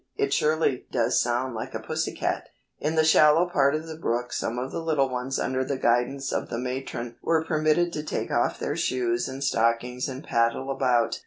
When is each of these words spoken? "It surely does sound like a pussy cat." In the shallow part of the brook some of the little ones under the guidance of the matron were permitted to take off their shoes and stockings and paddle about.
"It 0.15 0.33
surely 0.33 0.87
does 0.91 1.21
sound 1.21 1.53
like 1.53 1.75
a 1.75 1.79
pussy 1.79 2.15
cat." 2.15 2.49
In 2.79 2.95
the 2.95 3.03
shallow 3.03 3.47
part 3.47 3.75
of 3.75 3.85
the 3.85 3.95
brook 3.99 4.33
some 4.33 4.57
of 4.57 4.71
the 4.71 4.81
little 4.81 5.07
ones 5.09 5.37
under 5.37 5.63
the 5.63 5.77
guidance 5.77 6.31
of 6.31 6.49
the 6.49 6.57
matron 6.57 7.17
were 7.21 7.45
permitted 7.45 7.93
to 7.93 8.01
take 8.03 8.31
off 8.31 8.57
their 8.57 8.75
shoes 8.75 9.27
and 9.29 9.43
stockings 9.43 10.09
and 10.09 10.23
paddle 10.23 10.71
about. 10.71 11.19